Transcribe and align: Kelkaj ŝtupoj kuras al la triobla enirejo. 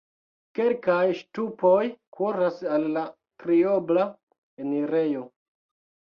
Kelkaj 0.59 1.01
ŝtupoj 1.17 1.81
kuras 2.17 2.57
al 2.77 2.87
la 2.95 3.03
triobla 3.43 4.05
enirejo. 4.65 5.23